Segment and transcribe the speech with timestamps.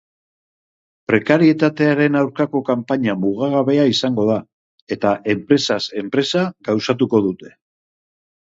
[1.11, 4.39] Prekarietatearen aurkako kanpaina mugagabea izango da,
[4.97, 7.57] eta enpresaz enpresa gauzatuko dute.